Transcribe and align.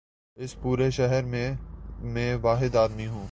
اس 0.35 0.55
پورے 0.61 0.89
شہر 0.89 1.23
میں، 1.23 1.53
میں 1.99 2.35
واحد 2.41 2.75
آدمی 2.75 3.07
ہوں۔ 3.07 3.19